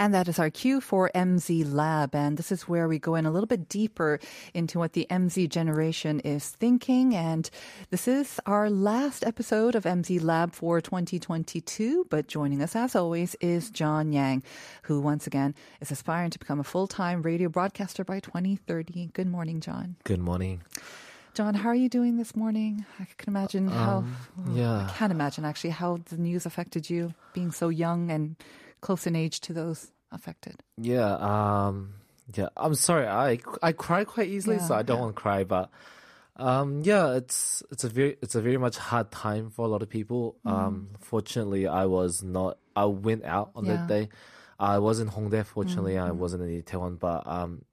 [0.00, 2.14] And that is our cue for MZ Lab.
[2.14, 4.18] And this is where we go in a little bit deeper
[4.54, 7.14] into what the MZ generation is thinking.
[7.14, 7.50] And
[7.90, 12.06] this is our last episode of MZ Lab for 2022.
[12.08, 14.42] But joining us, as always, is John Yang,
[14.84, 19.10] who once again is aspiring to become a full time radio broadcaster by 2030.
[19.12, 19.96] Good morning, John.
[20.04, 20.62] Good morning.
[21.34, 22.86] John, how are you doing this morning?
[22.98, 23.98] I can imagine how.
[23.98, 24.16] Um,
[24.54, 24.86] yeah.
[24.86, 28.36] I can't imagine actually how the news affected you, being so young and
[28.80, 30.56] close in age to those affected.
[30.76, 31.94] Yeah, um,
[32.34, 32.48] yeah.
[32.56, 33.06] I'm sorry.
[33.06, 35.02] I I cry quite easily, Yeah, so I don't yeah.
[35.04, 35.44] want to cry.
[35.44, 35.70] But
[36.36, 39.82] um, yeah, it's it's a very it's a very much hard time for a lot
[39.82, 40.36] of people.
[40.44, 42.58] Um, fortunately, I was not.
[42.74, 43.88] I went out on that Mm.
[43.88, 44.08] Day.
[44.58, 45.44] I was in Hongdae.
[45.46, 46.98] Fortunately, I wasn't in Itaewon.
[46.98, 47.64] But um,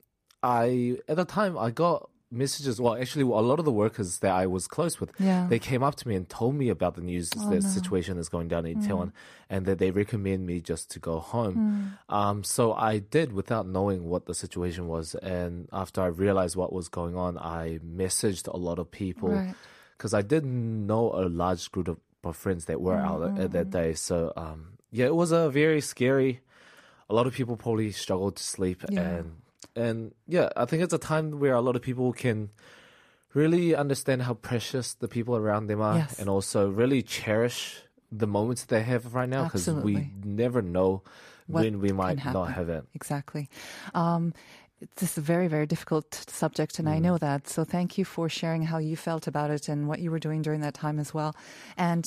[0.43, 2.79] I at the time I got messages.
[2.81, 5.47] Well, actually, a lot of the workers that I was close with, Yeah.
[5.49, 8.47] they came up to me and told me about the news, the situation that's going
[8.49, 9.11] down in Itaewon,
[9.49, 11.93] and that they recommend me just to go home.
[12.09, 16.73] Um, so I did without knowing what the situation was, and after I realized what
[16.73, 19.55] was going on, I messaged a lot of people Right.
[19.97, 23.51] because I didn't know a large group of, of friends that were out at, at
[23.53, 23.93] that day.
[23.93, 26.41] So um, yeah, it was a very scary.
[27.09, 28.99] A lot of people probably struggled to sleep, Yeah.
[29.01, 29.37] and
[29.75, 32.49] and yeah, I think it's a time where a lot of people can
[33.33, 36.19] really understand how precious the people around them are, Yes.
[36.19, 41.03] and also really cherish the moments they have right now because we never know
[41.47, 42.85] What when we might not have it.
[42.95, 43.49] Exactly.
[43.93, 44.33] Um,
[44.97, 46.91] this is a very, very difficult subject, and Mm.
[46.91, 47.47] I know that.
[47.47, 50.41] So thank you for sharing how you felt about it and what you were doing
[50.43, 51.35] during that time as well.
[51.77, 52.03] And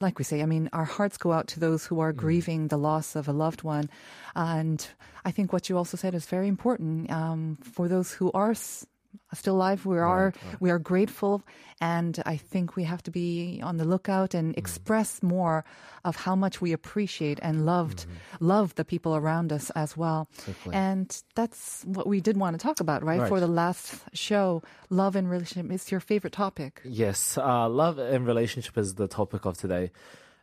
[0.00, 2.16] like we say, I mean, our hearts go out to those who are Mm.
[2.16, 3.90] grieving the loss of a loved one.
[4.34, 4.86] And
[5.24, 8.52] I think what you also said is very important um, for those who are.
[8.52, 8.86] s-
[9.34, 11.42] Still alive, we are we are grateful,
[11.80, 14.58] and I think we have to be on the lookout and Mm.
[14.58, 15.64] express more
[16.04, 18.06] of how much we appreciate and loved
[18.40, 20.28] love the people around us as well.
[20.46, 20.74] Exactly.
[20.74, 23.28] And that's what we did want to talk about, right?
[23.28, 26.80] For the last show, love and relationship is your favorite topic.
[26.84, 29.90] Yes, uh, love and relationship is the topic of today,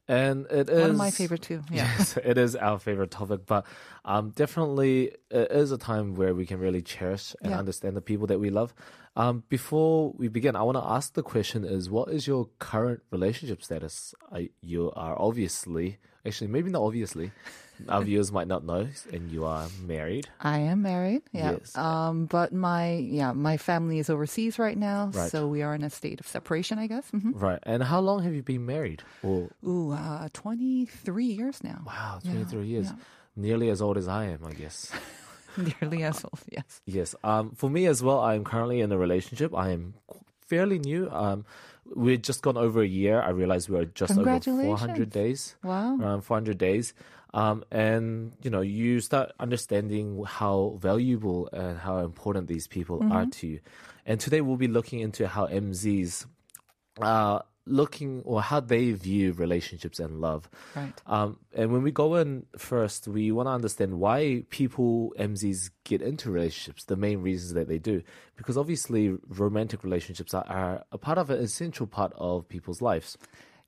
[0.07, 1.61] and it is One of my favorite too.
[1.71, 1.87] Yeah.
[1.97, 3.65] Yes, it is our favorite topic, but
[4.05, 7.59] um, definitely it is a time where we can really cherish and Yeah.
[7.59, 8.73] understand the people that we love.
[9.15, 13.01] Um, before we begin, I want to ask the question: Is what is your current
[13.11, 14.13] relationship status?
[14.31, 17.31] I, you are obviously, actually, maybe not obviously.
[17.87, 20.27] Our viewers might not know, and you are married.
[20.41, 21.21] I am married.
[21.31, 21.51] Yeah.
[21.51, 21.75] Yes.
[21.77, 25.29] Um, but my yeah, my family is overseas right now, Right.
[25.31, 27.09] so we are in a state of separation, I guess.
[27.11, 27.59] hmm Right.
[27.63, 29.03] And how long have you been married?
[29.23, 31.83] Or Ooh, uh, twenty three years now.
[31.85, 32.87] wow, Yeah, 23 years.
[32.87, 32.95] yeah.
[33.35, 34.91] Nearly as old as I am, I guess.
[35.57, 36.39] Nearly as old.
[36.51, 36.81] Yes.
[36.85, 37.15] Yes.
[37.23, 39.53] Um, for me as well, I am currently in a relationship.
[39.55, 39.93] I am
[40.47, 41.09] fairly new.
[41.11, 41.45] Um,
[41.95, 43.21] we've just gone over a year.
[43.21, 45.55] I realized we are just over 400 days.
[45.63, 45.97] Wow.
[45.99, 46.93] Around 400 days.
[47.33, 53.21] Um, and, you know, you start understanding how valuable and how important these people are
[53.23, 53.29] Mm-hmm.
[53.31, 53.59] to you.
[54.05, 56.25] And today we'll be looking into how MZs,
[57.01, 60.49] uh, looking or how they view relationships and love.
[60.75, 60.93] Right.
[61.05, 66.01] Um, and when we go in first, we want to understand why people, MZs, get
[66.01, 68.01] into relationships, the main reasons that they do.
[68.35, 73.17] Because obviously, romantic relationships are, are a part of an essential part of people's lives.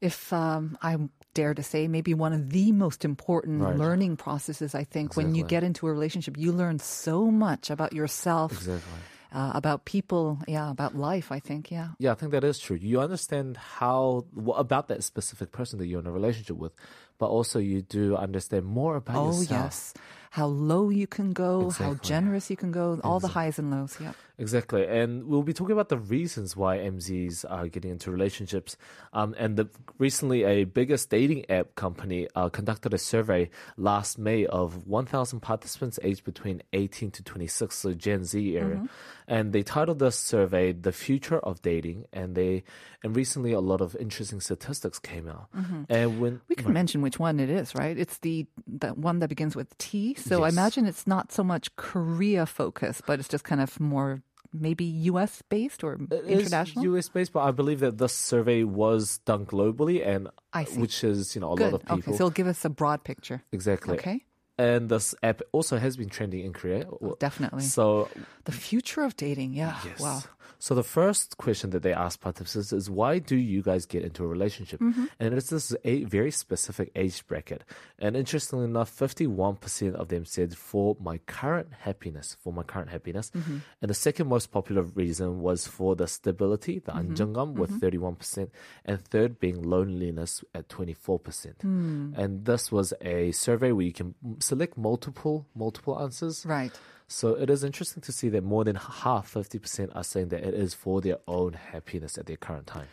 [0.02, 0.96] if um, I
[1.34, 3.76] dare to say, maybe one of the most important Right.
[3.78, 7.92] learning processes, I think, when you get into a relationship, you learn so much about
[7.94, 9.00] yourself, Exactly.
[9.32, 11.90] Uh, about people, yeah, about life, I think, yeah.
[12.00, 12.78] Yeah, I think that is true.
[12.82, 16.74] You understand how what about that specific person that you're in a relationship with,
[17.18, 19.52] but also you do understand more about Oh, yourself.
[19.52, 19.94] Oh, yes.
[20.32, 23.98] how low you can go, how generous you can go, all the highs and lows.
[24.00, 24.14] Yeah.
[24.38, 28.78] Exactly, and we'll be talking about the reasons why MZs are getting into relationships.
[29.12, 29.68] Um, and the,
[29.98, 36.00] recently, a biggest dating app company uh, conducted a survey last May of 1,000 participants
[36.04, 38.88] aged between 18 to 26, so Gen Z area,
[39.30, 42.64] and they titled this survey "The Future of Dating." And they
[43.04, 45.48] and recently, a lot of interesting statistics came out.
[45.56, 45.84] Mm-hmm.
[45.88, 47.98] And when We can mention which one it is, right?
[47.98, 50.16] It's the the one that begins with T.
[50.16, 54.22] So I imagine it's not so much Korea focused, but it's just kind of more
[54.52, 54.84] maybe
[55.14, 55.44] U.S.
[55.50, 56.98] based or It international.
[56.98, 60.30] US based, but I believe that this survey was done globally, and
[60.76, 61.72] which is you know a Good.
[61.72, 61.98] lot of people.
[62.00, 63.44] Okay, so it'll give us a broad picture.
[63.52, 63.98] Exactly.
[63.98, 64.26] Okay.
[64.60, 66.86] And this app also has been trending in Korea.
[67.02, 67.64] Oh, definitely.
[67.64, 68.10] So,
[68.44, 69.54] The future of dating.
[69.54, 69.80] Yeah.
[69.86, 70.02] yes.
[70.02, 70.22] Wow.
[70.58, 74.24] So the first question that they asked participants is why do you guys get into
[74.24, 74.80] a relationship?
[74.80, 75.06] Mm-hmm.
[75.20, 77.64] And it's this a very specific age bracket.
[78.00, 83.32] And interestingly enough, 51% of them said for my current happiness, for my current happiness.
[83.32, 83.58] Mm-hmm.
[83.82, 87.78] And the second most popular reason was for the stability, the mm mm-hmm.
[87.78, 88.44] 31%, mm-hmm.
[88.86, 91.58] and third being loneliness at 24%.
[91.60, 92.18] Mm.
[92.18, 96.46] And this was a survey where you can select multiple multiple answers.
[96.46, 96.72] Right.
[97.12, 100.54] So it is interesting to see that more than half, 50%, are saying that it
[100.54, 102.88] is for their own happiness at their current time.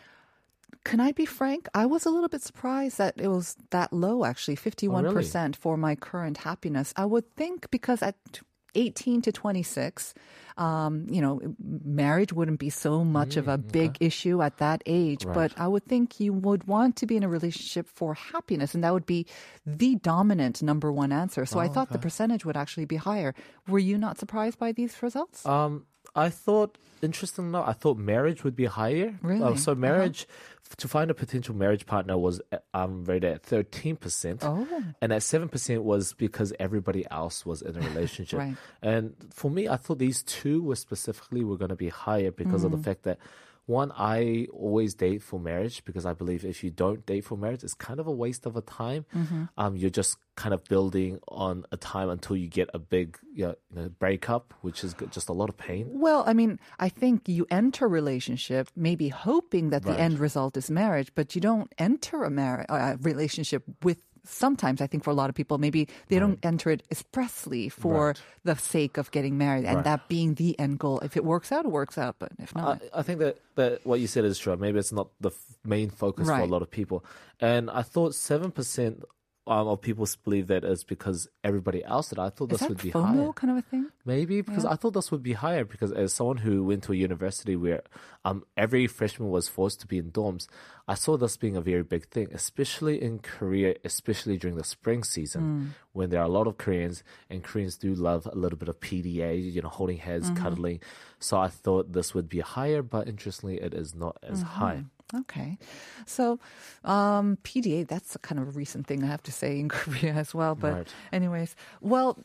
[0.83, 1.67] Can I be frank?
[1.75, 5.95] I was a little bit surprised that it was that low, actually, 51% for my
[5.95, 6.93] current happiness.
[6.97, 8.15] I would think because at
[8.77, 10.13] 18 to 26,
[10.57, 15.25] um, you know, marriage wouldn't be so much of a big issue at that age.
[15.25, 15.33] Right.
[15.33, 18.83] But I would think you would want to be in a relationship for happiness, and
[18.83, 19.25] that would be
[19.65, 21.45] the dominant number one answer.
[21.45, 23.33] So I thought the percentage would actually be higher.
[23.67, 25.45] Were you not surprised by these results?
[25.45, 25.85] Um,
[26.17, 29.17] I thought, interesting enough, I thought marriage would be higher.
[29.21, 29.43] Really?
[29.43, 29.79] Uh, so Uh-huh.
[29.79, 30.27] marriage,
[30.69, 34.39] f- to find a potential marriage partner was uh, um, rated at 13%.
[34.41, 34.67] Oh.
[35.01, 38.39] And at 7% was because everybody else was in a relationship.
[38.39, 38.55] Right.
[38.81, 42.63] And for me, I thought these two were specifically were going to be higher because
[42.63, 42.83] of the Mm.
[42.83, 43.19] fact that
[43.67, 47.63] one, I always date for marriage because I believe if you don't date for marriage,
[47.63, 49.05] it's kind of a waste of a time.
[49.13, 49.43] Mm-hmm.
[49.57, 53.55] Um, you're just kind of building on a time until you get a big you
[53.73, 55.87] know, breakup, which is just a lot of pain.
[55.89, 60.55] Well, I mean, I think you enter a relationship maybe hoping that the end result
[60.55, 65.09] is marriage, but you don't enter a marriage a relationship with sometimes I think for
[65.09, 68.21] a lot of people maybe they don't enter it expressly for Right.
[68.43, 69.83] the sake of getting married and Right.
[69.85, 70.99] that being the end goal.
[70.99, 73.85] If it works out, it works out, but if not, I, I think that, that
[73.85, 74.55] what you said is true.
[74.57, 77.03] Maybe it's not the f- main focus for a lot of people.
[77.39, 79.03] And I thought 7%
[79.47, 82.19] um, of people believe that is because everybody else did.
[82.19, 83.33] I thought is this that would be higher.
[83.33, 83.87] kind of a thing?
[84.05, 86.95] Maybe because I thought this would be higher because as someone who went to a
[86.95, 87.83] university where
[88.25, 90.47] um, every freshman was forced to be in dorms,
[90.87, 95.03] I saw this being a very big thing, especially in Korea, especially during the spring
[95.03, 98.69] season when there are a lot of Koreans and Koreans do love a little bit
[98.69, 100.79] of PDA, you know, holding hands, cuddling.
[101.19, 104.85] So I thought this would be higher, but interestingly, it is not as high.
[105.15, 105.57] Okay.
[106.05, 106.39] So,
[106.83, 110.13] um, PDA, that's a kind of a recent thing I have to say in Korea
[110.13, 110.55] as well.
[110.55, 110.87] But, Right.
[111.13, 112.17] anyways, well,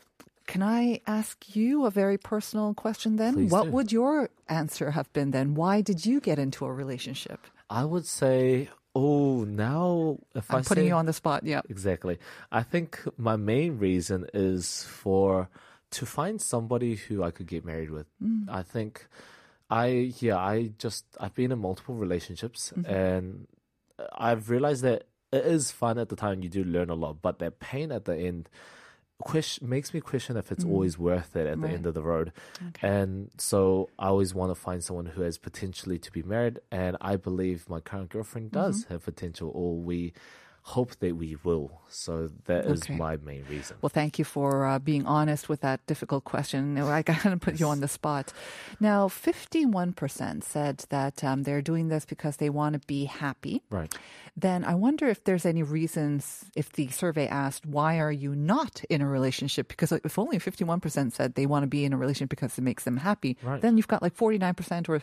[0.47, 3.35] can I ask you a very personal question then?
[3.35, 3.71] Please what do.
[3.71, 5.55] would your answer have been then?
[5.55, 7.47] Why did you get into a relationship?
[7.71, 11.45] I would say, oh, now if I I'm putting say, you on the spot.
[11.45, 11.63] Yeah.
[11.71, 12.19] Exactly.
[12.51, 15.49] I think my main reason is for
[15.93, 18.07] to find somebody who I could get married with.
[18.49, 19.07] I think
[19.73, 22.93] I yeah, I just I've been in multiple relationships mm-hmm.
[22.93, 23.47] and
[24.15, 27.39] I've realized that it is fun at the time you do learn a lot, but
[27.39, 28.51] that pain at the end
[29.19, 30.75] question makes me question if it's mm-hmm.
[30.75, 32.33] always worth it at the end of the road.
[32.83, 36.99] And so I always want to find someone who has potentially to be married and
[37.01, 38.93] I believe my current girlfriend does mm-hmm.
[38.93, 40.13] have potential or we
[40.65, 41.81] hope that we will.
[41.89, 42.95] So that is Okay.
[42.95, 43.77] my main reason.
[43.83, 46.79] Well, thank you for uh, being honest with that difficult question.
[46.79, 48.33] I kind of put you on the spot.
[48.79, 53.63] Now, 51% said that um, they're doing this because they want to be happy.
[53.71, 53.93] Right.
[54.37, 58.83] Then I wonder if there's any reasons, if the survey asked, why are you not
[58.89, 59.69] in a relationship?
[59.69, 62.85] Because if only 51% said they want to be in a relationship because it makes
[62.85, 63.61] them happy, Right.
[63.61, 65.03] then you've got like 49% or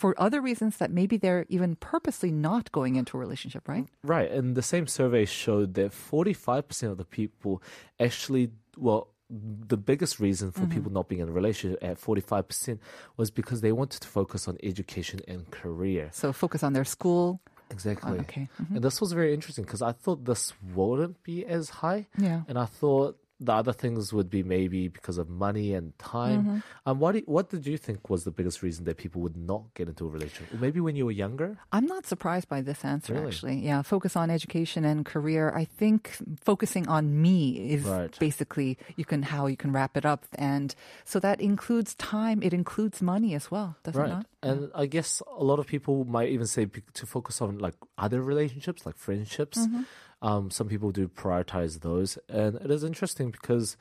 [0.00, 3.86] for other reasons that maybe they're even purposely not going into a relationship, right?
[4.02, 4.30] Right.
[4.30, 7.62] And the same survey showed that 45% of the people
[8.00, 10.72] actually, well, the biggest reason for mm-hmm.
[10.72, 12.78] people not being in a relationship at 45%
[13.18, 16.08] was because they wanted to focus on education and career.
[16.14, 17.42] So focus on their school.
[17.70, 18.18] Exactly.
[18.20, 18.48] okay.
[18.60, 18.76] Mm-hmm.
[18.76, 22.06] And this was very interesting because I thought this wouldn't be as high.
[22.16, 22.40] Yeah.
[22.48, 26.40] And I thought the other things would be maybe because of money and time.
[26.42, 26.58] Mm-hmm.
[26.86, 29.62] Um, what do- what did you think was the biggest reason that people would not
[29.74, 30.60] get into a relationship?
[30.60, 31.56] Maybe when you were younger.
[31.72, 33.26] I'm not surprised by this answer, Really?
[33.28, 33.58] actually.
[33.64, 35.50] Yeah, focus on education and career.
[35.56, 38.16] I think focusing on me is Right.
[38.18, 42.42] basically you can how you can wrap it up, and so that includes time.
[42.42, 44.26] It includes money as well, does it not?
[44.42, 48.20] And I guess a lot of people might even say to focus on like other
[48.22, 49.58] relationships, like friendships.
[49.58, 49.82] Mm-hmm.
[50.22, 53.76] Um, some people do prioritize those, and it is interesting because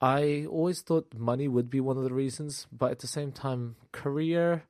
[0.00, 3.76] I always thought money would be one of the reasons, but at the same time,
[3.92, 4.64] career.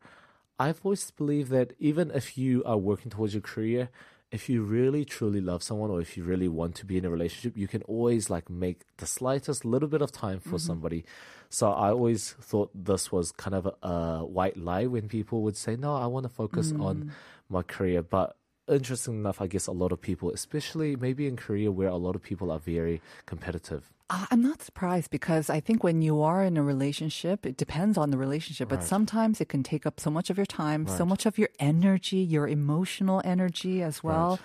[0.58, 3.90] I've always believed that even if you are working towards your career,
[4.30, 7.10] if you really truly love someone or if you really want to be in a
[7.10, 11.04] relationship, you can always like make the slightest little bit of time for somebody.
[11.48, 15.56] So I always thought this was kind of a, a white lie when people would
[15.56, 17.12] say, "No, I want to focus on
[17.48, 18.36] my career." But
[18.68, 22.14] interesting enough, I guess a lot of people, especially maybe in Korea where a lot
[22.14, 23.92] of people are very competitive.
[24.08, 27.98] Uh, I'm not surprised because I think when you are in a relationship, it depends
[27.98, 31.04] on the relationship, but sometimes it can take up so much of your time, so
[31.04, 34.38] much of your energy, your emotional energy as well.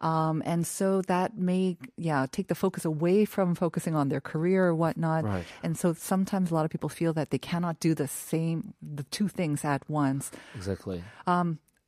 [0.00, 4.66] Um, and so that may, yeah, take the focus away from focusing on their career
[4.66, 5.24] or whatnot.
[5.24, 5.44] Right.
[5.62, 9.02] And so sometimes a lot of people feel that they cannot do the same, the
[9.04, 10.30] two things at once.
[10.54, 11.04] Exactly.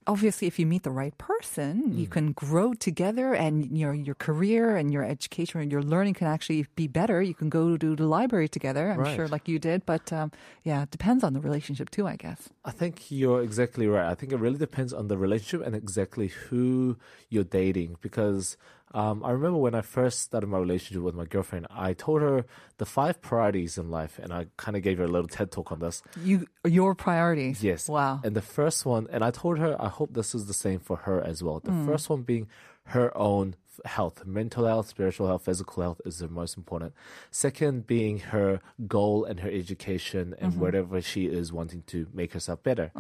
[0.07, 1.99] Obviously, if you meet the right person, Mm.
[1.99, 6.27] you can grow together, and your your career and your education and your learning can
[6.27, 7.23] actually be better.
[7.23, 8.91] You can go to the library together.
[8.91, 9.15] I'm Right.
[9.17, 9.87] sure, like you did.
[9.87, 10.33] But um,
[10.65, 12.49] yeah, it depends on the relationship too, I guess.
[12.65, 14.11] I think you're exactly right.
[14.11, 16.97] I think it really depends on the relationship and exactly who
[17.31, 17.97] you're dating.
[18.01, 18.57] Because
[18.95, 22.45] um, I remember when I first started my relationship with my girlfriend, I told her
[22.79, 25.73] the five priorities in life, and I kind of gave her a little TED talk
[25.73, 26.03] on this.
[26.23, 27.63] You your priorities.
[27.63, 27.89] Yes.
[27.89, 28.21] Wow.
[28.25, 30.97] And the first one, and I told her, I hope this is the same for
[30.99, 31.61] her as well.
[31.61, 31.87] The Mm.
[31.87, 32.49] first one being
[32.87, 33.55] her own
[33.87, 36.93] health, mental health, spiritual health, physical health is the most important.
[37.31, 40.61] Second being her goal and her education and Mm-hmm.
[40.61, 42.91] whatever she is wanting to make herself better.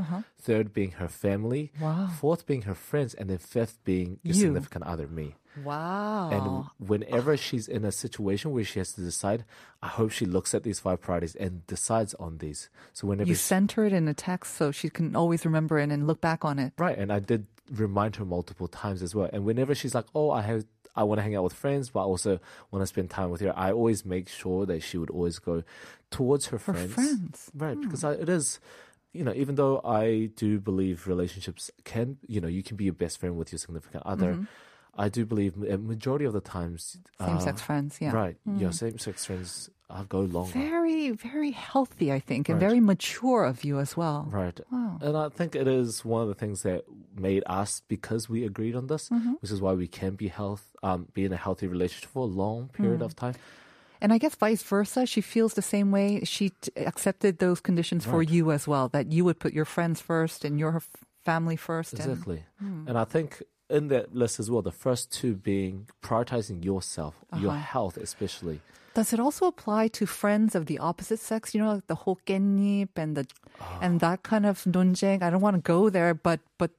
[0.41, 1.73] Third being her family.
[1.77, 1.85] Uh-huh.
[2.05, 2.09] Wow.
[2.19, 3.13] Fourth being her friends.
[3.15, 4.41] And then fifth being your You.
[4.43, 5.35] significant other, me.
[5.65, 6.31] Wow.
[6.79, 9.45] And whenever she's in a situation where she has to decide,
[9.83, 12.69] I hope she looks at these five priorities and decides on these.
[12.93, 15.79] So whenever you she- sent her it in a text so she can always remember
[15.79, 16.73] it and look back on it.
[16.79, 19.29] Right, and I did remind her multiple times as well.
[19.33, 20.65] And whenever she's like, "Oh, I have,
[20.97, 22.41] I want to hang out with friends, but I also
[22.71, 25.63] want to spend time with her," I always make sure that she would always go
[26.11, 26.93] towards her, Her friends.
[26.95, 27.51] friends.
[27.55, 27.83] Right, hmm.
[27.83, 28.59] because I, it is,
[29.13, 32.95] you know, even though I do believe relationships can, you know, you can be your
[32.95, 34.33] best friend with your significant other.
[34.35, 34.45] Mm-hmm.
[34.97, 38.13] I do believe a majority of the times, Same sex uh, friends, yeah.
[38.13, 40.53] right, your same sex friends uh, go longer.
[40.53, 42.69] Very, very healthy, I think, and Right.
[42.69, 44.27] very mature of you as well.
[44.31, 44.59] Right.
[44.71, 44.99] Wow.
[45.01, 46.85] And I think it is one of the things that
[47.17, 49.33] made us because we agreed on this, Mm-hmm.
[49.41, 52.33] which is why we can be health um be in a healthy relationship for a
[52.45, 53.05] long period Mm.
[53.05, 53.35] of time.
[54.01, 56.25] And I guess vice versa, she feels the same way.
[56.25, 60.01] She t- accepted those conditions for you as well, that you would put your friends
[60.01, 60.89] first and your f-
[61.25, 61.93] family first.
[61.95, 62.43] and- Exactly.
[62.59, 62.89] Hmm.
[62.89, 63.43] And I think
[63.77, 67.15] in that list as well, the first two being prioritizing yourself,
[67.45, 67.73] your Uh-huh.
[67.75, 68.61] health especially.
[68.95, 71.55] Does it also apply to friends of the opposite sex?
[71.55, 73.25] You know, like the hokkennip and the
[73.61, 73.79] Ah.
[73.85, 75.23] and that kind of 논쟁.
[75.23, 76.71] I don't want to go there, but but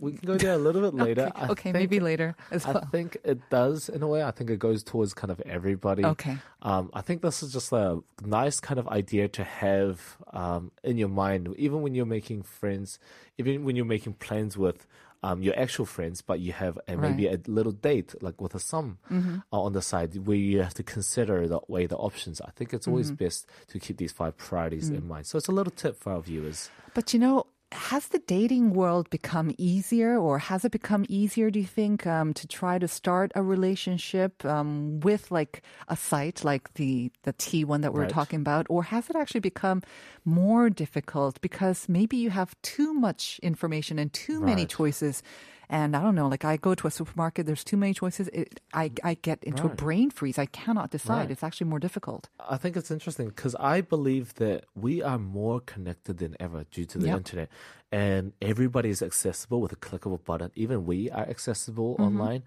[0.00, 1.26] We can go there a little bit later.
[1.34, 4.22] okay, okay, think- maybe later as I think it does in a way.
[4.22, 6.04] I think it goes towards kind of everybody.
[6.04, 6.36] Okay.
[6.62, 10.98] Um, I think this is just a nice kind of idea to have um, in
[10.98, 12.98] your mind, even when you're making friends,
[13.38, 14.86] even when you're making plans with
[15.22, 18.60] um, your actual friends, but you have a, maybe a little date, like with a
[18.60, 19.36] sum Mm-hmm.
[19.52, 22.40] uh, on the side, where you have to consider the way the options.
[22.40, 23.24] I think it's always Mm-hmm.
[23.24, 24.96] best to keep these five priorities Mm.
[24.98, 25.26] in mind.
[25.26, 26.70] So it's a little tip for our viewers.
[26.94, 31.50] But you know, has the dating world become easier, or has it become easier?
[31.50, 36.44] Do you think um, to try to start a relationship um, with like a site
[36.44, 38.10] like the the T one that we we're Right.
[38.10, 39.82] talking about, or has it actually become
[40.24, 45.22] more difficult because maybe you have too much information and too many choices?
[45.68, 48.28] And I don't know, like I go to a supermarket, there's too many choices.
[48.28, 50.38] It, I I get into a brain freeze.
[50.38, 51.20] I cannot decide.
[51.22, 51.30] Right.
[51.30, 52.28] It's actually more difficult.
[52.38, 56.84] I think it's interesting because I believe that we are more connected than ever due
[56.86, 57.16] to the Yep.
[57.16, 57.48] internet,
[57.90, 60.50] and everybody is accessible with a click of a button.
[60.54, 62.02] Even we are accessible Mm-hmm.
[62.04, 62.42] online.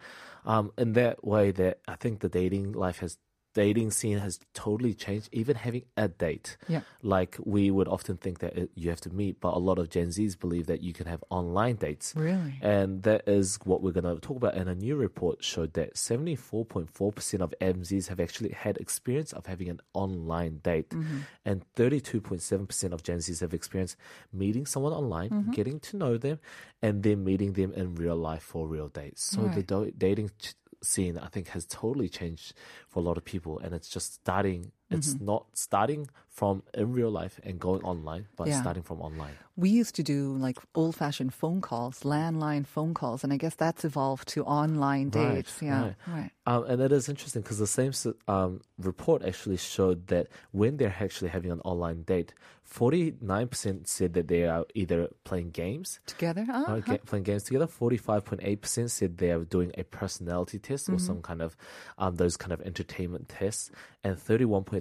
[0.46, 3.18] Um, in that way, that I think the dating life has
[3.56, 5.30] dating scene has totally changed.
[5.32, 6.82] Even having a date, Yeah.
[7.02, 9.90] like we would often think that it, you have to meet, but a lot of
[9.90, 12.14] Gen Zs believe that you can have online dates.
[12.16, 12.60] Really?
[12.62, 14.54] And that is what we're going to talk about.
[14.56, 19.70] And a new report showed that 74.4% of MZs have actually had experience of having
[19.70, 20.90] an online date.
[20.90, 21.20] Mm-hmm.
[21.46, 23.96] And 32.7% of Gen Zs have experienced
[24.34, 25.52] meeting someone online, mm-hmm.
[25.52, 26.40] getting to know them,
[26.82, 29.24] and then meeting them in real life for real dates.
[29.24, 32.54] So the do- dating ch- scene, I think, has totally changed
[32.88, 34.72] for a lot of people, and it's just starting.
[34.92, 35.26] It's Mm-hmm.
[35.26, 38.60] not starting from in real life and going online, but Yeah.
[38.62, 39.34] starting from online.
[39.56, 43.56] We used to do like old fashioned phone calls, landline phone calls, and I guess
[43.56, 45.62] that's evolved to online Right, dates.
[45.62, 45.82] yeah.
[45.82, 45.96] right.
[46.08, 46.32] right.
[46.46, 47.94] Um, and it is interesting because the same
[48.28, 52.34] um, report actually showed that when they're actually having an online date,
[52.68, 56.46] 49% said that they are either playing games, Together?
[56.50, 56.80] uh, Uh-huh.
[56.82, 57.68] ga- playing games together.
[57.68, 60.96] 45.8% said they are doing a personality test Mm-hmm.
[60.96, 61.56] or some kind of
[61.98, 63.72] um, those kind of entertainment tests.
[64.04, 64.18] And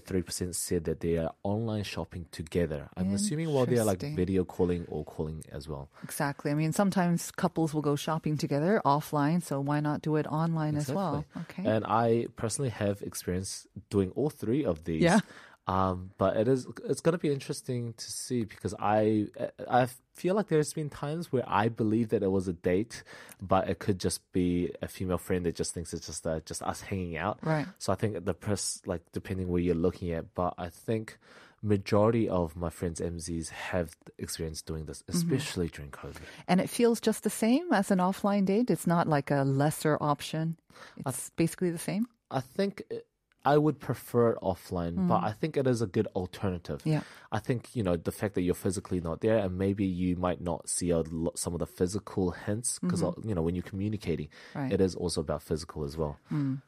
[0.01, 2.89] 31.3% said that they are online shopping together.
[2.97, 5.89] I'm assuming while they are like video calling or calling as well.
[6.03, 6.51] Exactly.
[6.51, 10.77] I mean, sometimes couples will go shopping together offline, so why not do it online
[10.77, 11.25] as well?
[11.37, 11.65] Okay.
[11.67, 15.03] And I personally have experience doing all three of these.
[15.03, 15.21] Yeah.
[15.66, 19.28] Um, but it is it's going to be interesting to see because I
[19.68, 23.02] I feel like there's been times where I believe that it was a date,
[23.40, 26.62] but it could just be a female friend that just thinks it's just uh, just
[26.62, 27.38] us hanging out.
[27.42, 27.66] Right.
[27.78, 31.16] So I think the press like depending where you're looking at, but I think
[31.62, 35.16] majority of my friends MZs have experienced doing this, Mm-hmm.
[35.33, 36.21] especially during COVID.
[36.47, 38.71] and it feels just the same as an offline date.
[38.71, 40.59] It's not like a lesser option.
[41.06, 42.06] It's basically the same.
[42.30, 43.06] I think it-
[43.46, 46.84] I would prefer it offline, but I think it is a good alternative.
[46.84, 46.91] Mm.
[46.91, 47.01] Yeah.
[47.32, 50.41] I think, you know, the fact that you're physically not there and maybe you might
[50.41, 54.27] not see a lot, some of the physical hints because, you know, when you're communicating,
[54.27, 54.60] Mm-hmm.
[54.60, 54.72] Right.
[54.72, 54.74] Mm.
[54.74, 56.20] it is also about physical as well.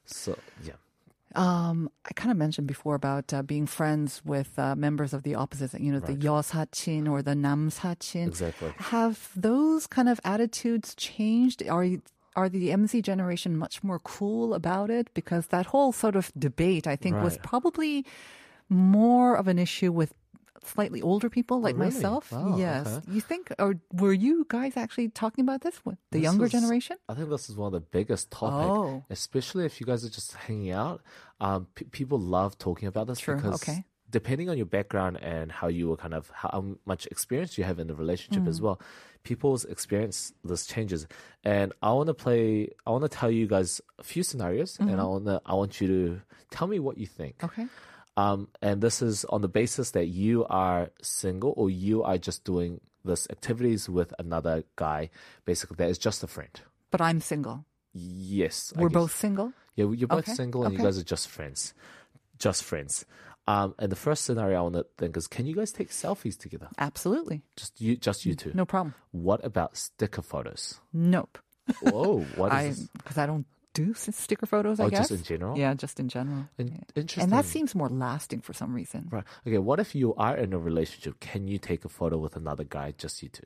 [0.06, 0.80] So, yeah.
[1.36, 5.36] Um, I kind of mentioned before about uh, being friends with uh, members of the
[5.36, 8.28] opposite, you know, the 여사친 or the 남사친.
[8.28, 8.74] Exactly.
[8.78, 11.68] Have those kind of attitudes changed?
[11.68, 12.02] Are you,
[12.37, 15.09] are the MZ generation much more cool about it?
[15.15, 18.05] Because that whole sort of debate, I think, was probably
[18.69, 20.13] more of an issue with
[20.65, 21.95] slightly older people like Oh, really?
[21.95, 22.33] myself.
[22.33, 22.87] Wow, yes.
[22.89, 23.13] okay.
[23.13, 26.53] You think, or were you guys actually talking about this with the This younger is-
[26.53, 26.97] generation?
[27.09, 29.05] I think this is one of the biggest topic, Oh.
[29.09, 31.03] especially if you guys are just hanging out.
[31.41, 33.85] Um, p- people love talking about this True, because okay.
[34.19, 36.59] Depending on your background and how you were kind of how
[36.93, 38.49] much experience you have in the relationship Mm.
[38.53, 38.77] as well,
[39.31, 40.19] people's experience
[40.51, 41.01] this changes.
[41.45, 42.45] And I want to play.
[42.87, 45.37] I want to tell you guys a few scenarios, and I want to.
[45.53, 46.03] I want you to
[46.57, 47.35] tell me what you think.
[47.39, 47.61] Mm-hmm.
[47.63, 47.67] Okay.
[48.25, 52.45] Um, and this is on the basis that you are single or you are just
[52.53, 55.11] doing this activities with another guy,
[55.45, 56.55] basically that is just a friend.
[56.91, 57.57] But I'm single.
[57.93, 59.01] Yes, I We're guess.
[59.03, 59.53] both single.
[59.77, 61.75] Yeah, you're both Okay, single and you guys are just friends,
[62.39, 63.05] just friends.
[63.49, 66.37] Um, and the first scenario I want to think is, can you guys take selfies
[66.37, 66.69] together?
[66.79, 67.43] Absolutely.
[67.57, 68.51] Just you, just you two.
[68.55, 68.95] No problem.
[69.13, 70.81] What about sticker photos?
[70.93, 71.39] Nope.
[71.83, 74.81] Whoa, what I because I don't do sticker photos.
[74.81, 75.59] I Oh, guess just in general?
[75.59, 76.49] Yeah, just in general.
[76.59, 77.23] In- interesting.
[77.25, 79.09] And that seems more lasting for some reason.
[79.11, 79.25] Right.
[79.47, 79.59] Okay.
[79.59, 81.21] What if you are in a relationship?
[81.21, 83.43] Can you take a photo with another guy, just you two,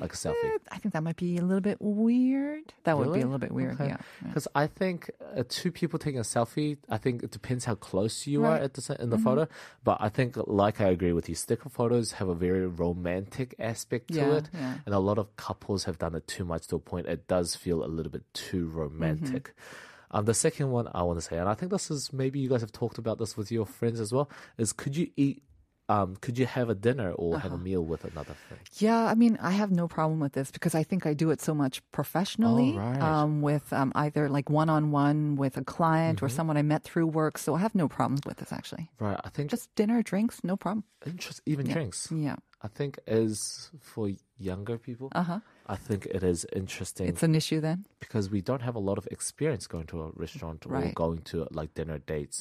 [0.00, 0.34] like a selfie?
[0.44, 2.72] Eh, I think that might be a little bit weird.
[2.84, 3.74] That would be a little bit weird.
[3.74, 3.86] Okay.
[3.88, 3.96] Yeah.
[4.22, 4.28] yeah.
[4.28, 8.26] Because I think uh, two people taking a selfie, I think it depends how close
[8.26, 8.62] you are Right.
[8.62, 9.24] at the se- in the Mm-hmm.
[9.24, 9.48] photo.
[9.84, 14.08] But I think, like I agree with you, sticker photos have a very romantic aspect
[14.08, 14.78] to Yeah, it, yeah.
[14.86, 17.54] and a lot of couples have done it too much to a point it does
[17.56, 19.44] feel a little bit too romantic.
[19.48, 20.16] Mm-hmm.
[20.18, 22.48] Um, the second one I want to say, and I think this is maybe you
[22.50, 24.28] guys have talked about this with your friends as well,
[24.58, 25.42] is could you eat?
[25.88, 27.64] Um, could you have a dinner or have a Uh-huh.
[27.64, 28.62] meal with another friend?
[28.78, 31.40] Yeah, I mean, I have no problem with this because I think I do it
[31.40, 33.02] so much professionally, right.
[33.02, 36.26] um, with um, either like one on one with a client Mm-hmm.
[36.26, 37.36] or someone I met through work.
[37.36, 38.88] So I have no problems with this actually.
[39.00, 39.18] Right.
[39.24, 40.84] I think Just dinner, drinks, no problem.
[41.04, 41.72] interest, even Yeah.
[41.74, 42.08] drinks.
[42.12, 45.08] Yeah, I think is for younger people.
[45.12, 45.40] uh huh.
[45.66, 47.86] I think it is interesting It's an issue then.
[48.00, 50.90] because we don't have a lot of experience going to a restaurant or Right.
[50.92, 50.94] Mm.
[50.94, 52.38] going to like dinner dates.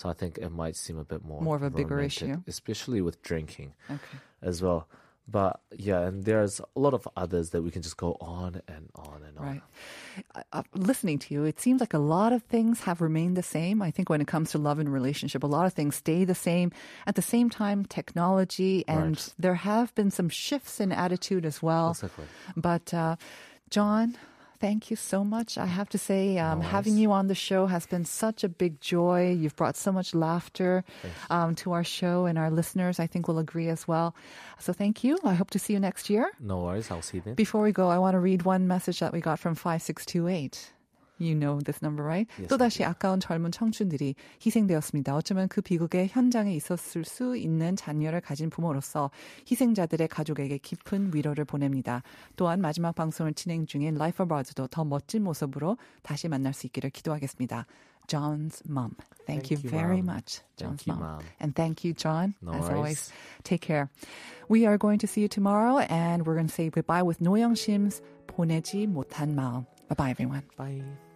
[0.00, 2.36] So I think it might seem a bit more More of a bigger issue.
[2.46, 4.18] especially with drinking Okay.
[4.42, 4.88] as well.
[5.30, 8.90] But yeah, and there's a lot of others that we can just go on and
[8.96, 9.46] on and on.
[9.46, 9.62] Right.
[10.34, 13.42] Uh, uh, listening to you, it seems like a lot of things have remained the
[13.42, 13.80] same.
[13.80, 16.34] I think when it comes to love and relationship, a lot of things stay the
[16.34, 16.72] same.
[17.06, 19.34] At the same time, technology and Right.
[19.38, 21.90] there have been some shifts in attitude as well.
[21.90, 22.24] Exactly.
[22.56, 23.16] But uh,
[23.70, 24.16] John,
[24.60, 25.58] thank you so much.
[25.58, 28.48] I have to say, um, No having you on the show has been such a
[28.48, 29.32] big joy.
[29.32, 30.84] You've brought so much laughter
[31.30, 34.14] um, to our show, and our listeners, I think, will agree as well.
[34.58, 35.18] So thank you.
[35.24, 36.30] I hope to see you next year.
[36.38, 36.90] No worries.
[36.90, 37.34] I'll see you then.
[37.34, 40.72] Before we go, I want to read one message that we got from 5628.
[41.20, 42.26] You know this number, right?
[42.38, 45.14] Yes, 또다시 아까운 젊은 청춘들이 희생되었습니다.
[45.14, 49.10] 어쩌면 그 비극의 현장에 있었을 수 있는 자녀를 가진 부모로서
[49.50, 52.02] 희생자들의 가족에게 깊은 위로를 보냅니다.
[52.36, 57.66] 또한 마지막 방송을 진행 중인 Life Abroad도 더 멋진 모습으로 다시 만날 수 있기를 기도하겠습니다.
[58.06, 58.96] John's mom.
[59.26, 60.16] Thank, Thank you, you, very Mom.
[60.16, 61.00] much, John's Thank you, mom.
[61.00, 61.22] Mom.
[61.38, 62.74] And thank you, John, No as worries.
[62.74, 63.12] always.
[63.44, 63.88] Take care.
[64.48, 67.54] We are going to see you tomorrow, and we're going to say goodbye with 노영
[67.54, 69.66] 심's 보내지 못한 마음.
[69.88, 70.42] Bye bye, everyone.
[70.56, 71.09] Bye.